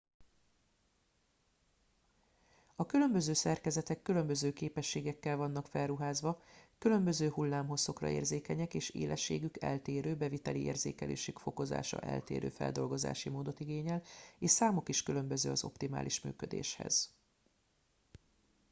[2.75, 6.41] a különböző szerkezetek különböző képességekkel vannak felruházva
[6.77, 14.01] különböző hullámhosszokra érzékenyek és élességük eltérő beviteli érzékelésük fokozása eltérő feldolgozási módot igényel
[14.39, 17.13] és számuk is különböző az optimális működéshez